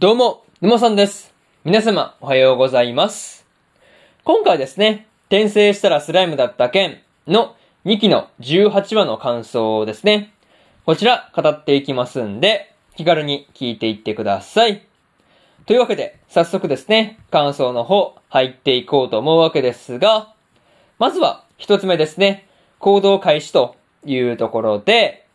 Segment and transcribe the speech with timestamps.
[0.00, 1.34] どうも、沼さんです。
[1.64, 3.44] 皆様、おはようございます。
[4.22, 10.32] 今回ですね、転生したらスライムだった件の2期の18話の感想ですね。
[10.86, 14.86] こちら、語っていきますんで、気軽に聞いていってください。
[15.66, 20.32] というわけで、早速ですね、感想の方、入っていこうと思うわけですが、
[21.00, 22.46] まずは、一つ目ですね、
[22.78, 23.74] 行動開始と
[24.06, 25.26] いうところで、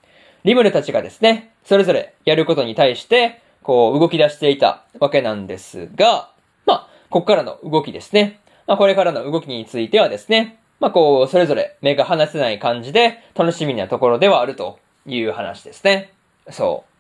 [0.46, 6.30] リムルたちがですね、それぞれやることに対して、こう、動き出していたわけなんですが、
[6.66, 8.40] まあ、ここからの動きですね。
[8.68, 16.14] まあ、これからの動きについてはですね、まあ、こう、それぞれ目が離せない感じで、楽しみなところではあるという話ですね。
[16.50, 16.94] そう。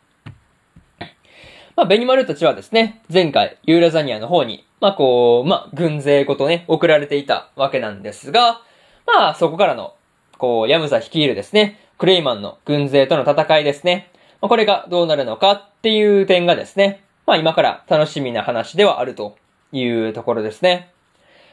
[1.76, 8.62] まあ、ベニマルたちはですね、前回、ユーラザニアの方に、まあ、こう、まあ、軍勢ごとね、送られていたわけなんですが、
[9.06, 9.96] まあ、そこからの、
[10.38, 14.12] こう、ヤムザ率いるですね、クレイマンの軍勢との戦いですね。
[14.44, 19.38] まあ、これがどうなるのかっていう点がですね、まあ、今から楽しみな話ではあると
[19.72, 20.92] いうところですね。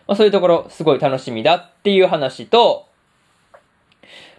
[0.09, 2.89] まあ、そういうところ、すごい楽しみだっていう話と、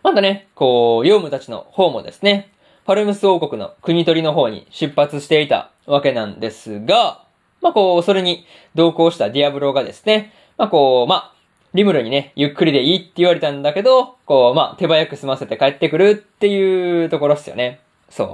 [0.03, 2.51] またね、こう、ヨウムたちの方もですね、
[2.83, 7.23] パルムス王国の国取りの方に出発していたわけなんですが、
[7.61, 8.45] まあこう、それに
[8.75, 11.33] 同行したディアブロがですね、まあこう、まあ、
[11.73, 17.79] リムルにね、ゆっくりでいいって言われたんだけど、こう、まあ、手早く済ませて帰ってくるっていうところっすよね。
[18.11, 18.27] そう。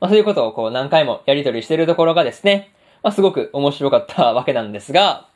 [0.00, 5.28] まあそういうことをこう何回もやりとりしてるところがですね、まあすごく面白かったわけなんですが、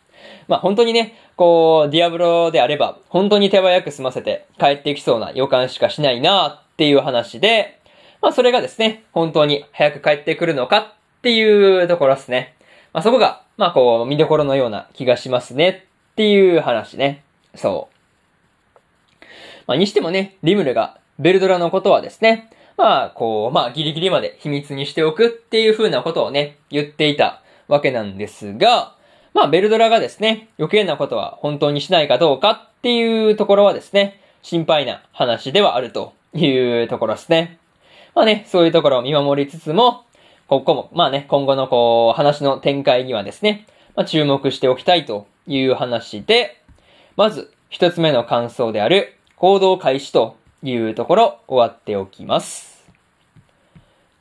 [0.47, 7.81] まあ本当にね、こう、ディアブロであれば、本当に手早く済ませて帰ってきそうな予感しかしないなっていう話で、
[8.23, 12.55] まあそれがですね、本当に早く帰ってくるのかっていうところですね。
[12.93, 15.69] まあそこが、まあこう、見どころのような気がしますね
[16.13, 17.23] っていう話ね。
[17.55, 19.25] そう。
[19.67, 28.95] まあにしてもね、リムルがベルドラのことはですね、まあこう、まあギリギリまで秘密にしておくっていう風なことをね、言っていたわけなんですが、
[29.35, 37.59] まあベルドラがですね、余計なことは本当にしないかどうかっていうところはですね、心配な話ではあるというところですね。
[38.15, 40.05] まあね、そういうところを見守りつつも、
[40.47, 43.67] ここも、まあね、今後のこう、話の展開にはですね、
[43.97, 46.63] まあ注目しておきたいという話で、
[47.17, 52.85] まず、一つ目の感想である、行動開始というところ、終わっておきます。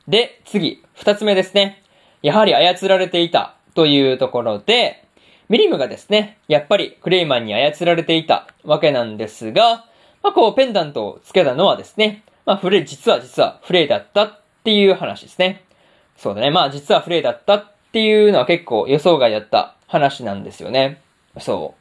[0.06, 1.82] で、次、二つ目ですね。
[2.22, 5.04] やはり操られていたというところで、
[5.48, 9.86] ミリムがですね、やっぱりクレイマンに操られていたわけなんですが、
[10.22, 15.64] まあこう、ペンダントをつけたのはですね、まあフレ、実は実はフレイだったっていう話ですね。
[16.16, 16.50] そうだね。
[16.50, 21.00] まあ実はフレイだったっていうのは結構予想外だった話なんですよね。
[21.38, 21.74] そ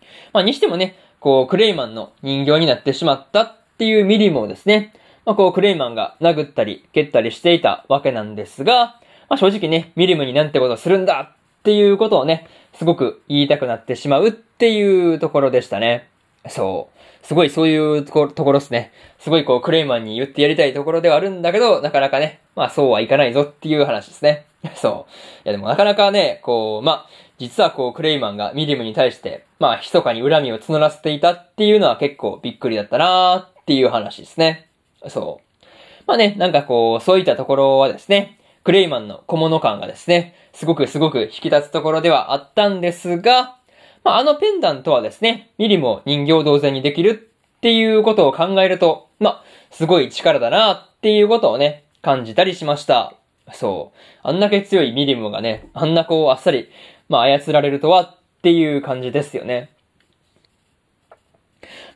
[0.00, 0.04] う。
[0.32, 4.92] まあにしてもね、こう、クレイマンの人形になってしまったっていうミリムをですね、
[5.24, 16.10] まあこう、クレイマンが殴ったり蹴ったりしていたわけなんですが、まあ正直ね、ミリムになんてことするんだっていうことをね、すごく言いたくなってしまうっていうところでしたね。
[16.46, 17.26] そう。
[17.26, 18.92] すごいそういうところところですね。
[19.18, 24.44] すごいこう、クレイマンに言ってやりたいところではあるんだけど、なかなかね、まあそうはいかないぞっていう話ですね。
[24.76, 25.12] そう。
[25.46, 27.08] いやでもなかなかね、こう、まあ、
[27.38, 34.68] 実はこう、クレイマンがミリムに対して、まあ、密かに恨みを募らせていたっていうのは結構びっくりだったなーっていう話ですね。
[35.08, 35.64] そう。
[36.06, 43.56] まあね、なんかこう、そういったところはですね、クレイマンの小物感がですね、すごくすごく引き立つところではあったんですが、
[44.04, 53.14] まあ、あのペンダントはですね、ミリムを人形同然にできるっていうことを考えると、まあ、すごい力だなっていうことをね、感じたりしました。
[53.52, 53.98] そう。
[54.22, 56.68] あんだけ強いミリムがね、あんなこうあっさり、
[57.08, 59.70] まあ、操られるとはっていう感じですよね。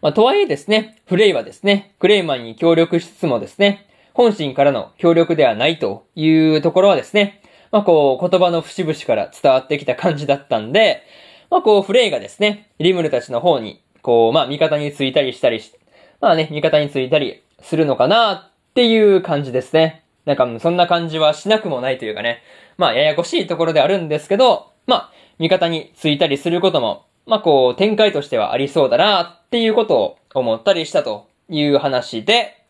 [0.00, 11.02] まあ、とはいえですね、フレイはですね、クレイマンに協力しつつもですね、本心からの協力ではないというところはですね、まあこう、言葉の節々から伝わってきた感じだったんで、
[11.50, 15.72] まあこう、フレイがですね、リムルたちの方に、こう、まあ味方についたりしたりし、
[16.20, 20.04] まあね、味方についたりするのかなっていう感じですね。
[20.24, 22.42] なんかそんな感じはしなくもないというかね、
[22.76, 32.64] まあややこしいところであるんですけど、まあ、味方についたりすることも、まあこう、展開としてはありそうだなっていうことを思ったりしたという話で、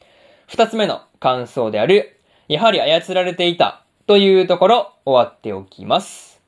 [0.48, 6.42] 二つ目の感想である、やはり操られていたというところ終わっておきます。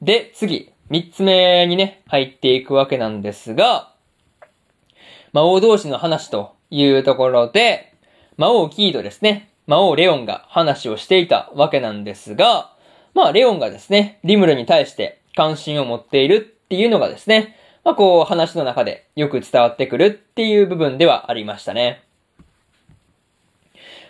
[0.00, 3.92] で、次、三つ目にね、入っていくわけなんですが、
[5.34, 7.92] 魔王同士の話というところで、
[8.38, 12.75] 魔王キードですね、魔王レオンが話をしていたわけなんですが、
[13.16, 22.02] まあ、レオンがですね、リムルに対して関心を持っているっていうのがですね、まあ、こう、話の中でよく伝わってくるっていう部分ではありましたね。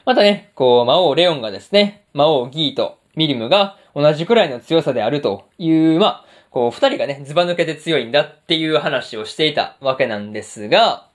[0.05, 11.07] またね、こう、魔王レオンがですね、魔王ギーとミリムが同じくらいの強さであるという、まあ、こう、二人がね、ズバ抜けて強いんだっていう話をしていたわけなんですが、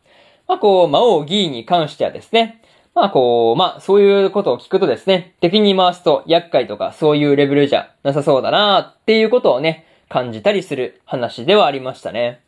[0.47, 2.60] まあ、こう、魔王議員に関してはですね、
[2.95, 12.41] まあこう、まあそういうことを聞くとですね、敵に回すと厄介とかそういうレベルじゃなさそうだなっていうことをね、感じたりする話ではありましたね。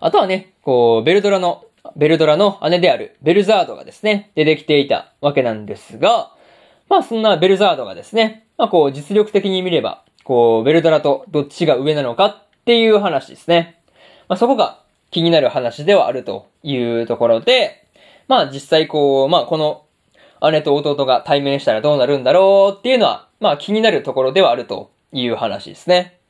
[0.00, 1.64] あとはね、こう、ベルドラの、
[1.94, 6.32] ベルドラの姉であるベルザードがですね、出てきていたわけなんですが、
[6.88, 13.80] まあそんなベルザードがですね、まあこう実力的に見れば、こう、ベルドラとどっちが上なのかっていう話ですね。
[14.28, 14.80] まあそこが
[15.10, 17.79] 気になる話ではあるというところで、
[18.30, 19.86] まあ実際こう、まあこの
[20.52, 26.20] 姉と弟が対面したらどうなるんだろうっていうのは、まあ気になるところではあるという話ですね。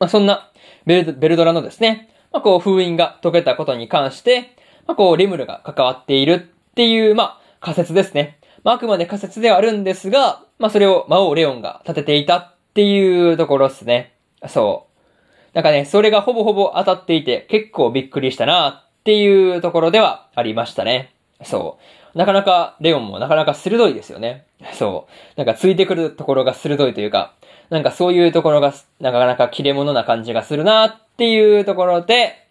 [0.00, 0.50] まあそんな
[0.86, 4.56] ベルベルドラのですね、まあこう封印が解けたことに関して、
[4.88, 8.40] まあこうリムルが関わっているっていう、まあ仮説ですね。
[8.64, 14.14] まああくまで仮説ではあるんですが、まあそれを魔王レオンが立てていたっていうところですね。
[14.48, 15.54] そう。
[15.54, 21.14] なんかね、それがほぼほぼ当たっていて結構びっくりしたなっていうところではありましたね。
[21.42, 21.78] そ
[22.14, 22.18] う。
[22.18, 24.44] なかなか、レオンもなかなか鋭いですよね。
[24.74, 25.38] そう。
[25.38, 27.32] なんかついてくるところが鋭いというか、
[27.70, 32.46] なんかそういうところが、なかなか切れ者な感じがするなっていうところで、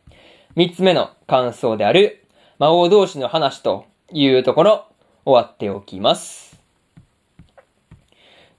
[0.55, 2.25] 三つ目の感想である、
[2.57, 4.85] 魔王同士の話というところ、
[5.25, 6.59] 終わっておきます。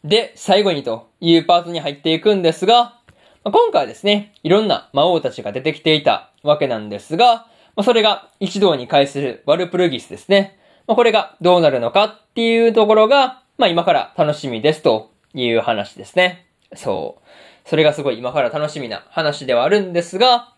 [0.04, 2.98] で、最後にというパートに入っていくんですが、
[3.42, 7.46] 今回ですね、いろんな魔王たちが出てきていたわけなんですが、
[7.80, 10.58] まあ、それが一堂に会するワルプルギスですね。
[10.86, 16.46] まあ、これがどうなるのかっていうところが、まあ、今から楽しみですという話ですね。
[16.76, 17.28] そう。
[17.66, 20.52] それがすごい今から楽しみな話ではあるんですが、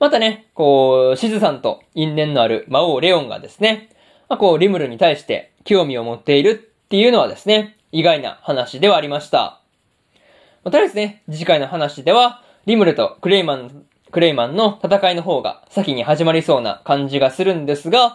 [0.00, 3.88] またね、こう、シズさんと因縁のある魔王レオンがですね、
[4.28, 9.60] まあ、こう、リムルに対して興味を持っているっていうのはですね、意外な話ではありました。
[10.64, 18.10] まあ、とりあえずね、次回の話では、リムルとクレイマンクレイマンの戦いの方が先に始まりそうな感じがするんですが、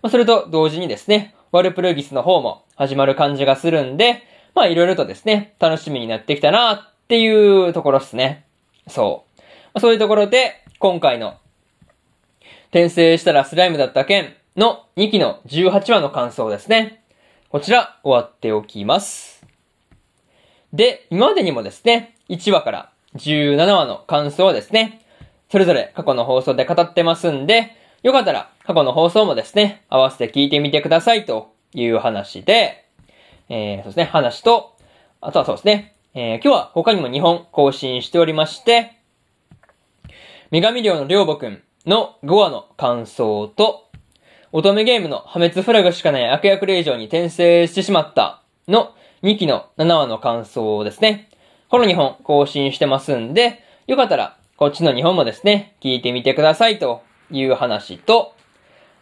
[0.00, 4.22] まあ、それと同時にですね、ワルプルギスの方も始まる感じがするんで、
[4.54, 8.46] まあいろいろとですね、楽しみになってきたなっていうところですね。
[8.88, 9.40] そう。
[9.40, 9.44] ま
[9.74, 11.34] あ、そういうところで、今回の
[12.68, 17.04] 転生したらスライムだった件の2期の18話の感想ですね。
[17.50, 19.44] こちら終わっておきます。
[20.72, 25.03] で、今までにもですね、1話から17話の感想はですね、
[25.54, 32.88] それぞれ過去の放送で語ってますんで、よかったら過去の放送もですね、合わせて聞いてみてくださいという話で、
[33.48, 34.76] えー、そうですね、話と、
[35.20, 38.98] あとはそうですね、えー、今日は他にも2本更新しておりまして、
[40.50, 43.88] 女神寮のりょうぼくんの5話の感想と、
[44.50, 48.92] 乙女ゲームの破滅フラグしかない悪役令状に転生してしまったの
[49.22, 51.30] 2期の7話の感想ですね。
[51.68, 58.34] この2本更新してますんで、よかったらこっちの日本もですね、聞いてみてくださいという話と、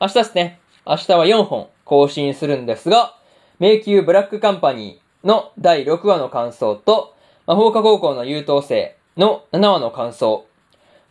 [0.01, 3.15] 明日ですね、明日は4本更新するんですが、
[3.61, 7.15] 迷宮ブラックカンパニーの第6話の感想と、
[7.47, 10.47] 魔法科高校の優等生の7話の感想、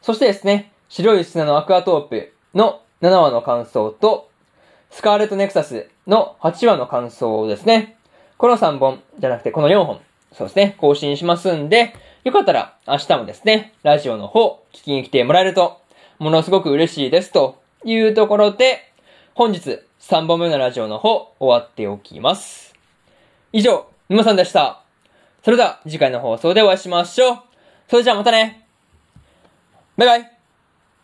[0.01, 4.29] そしてですね、白い砂のアクアトープの7話の感想と、
[4.89, 7.95] スカーレットネクサスの8話の感想をですね。
[8.37, 10.01] この3本じゃなくてこの4本、
[10.33, 15.81] そうですね、更新しますんで、よかったら明日もですね、ラジオの方聞きに来てもらえると、
[16.19, 18.91] ものすごく嬉しいですというところで、
[19.33, 22.75] 本日3本目のラジオの方終わっておきます。
[23.51, 24.83] 以上、沼さんでした。
[25.43, 27.39] それでは次回の放送でお会いしましょう。
[27.89, 28.67] それじゃあまたね。
[29.97, 30.40] バイバイ。